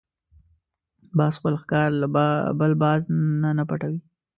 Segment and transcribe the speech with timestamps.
[1.17, 2.07] باز خپل ښکار له
[2.59, 3.01] بل باز
[3.59, 3.99] نه پټوي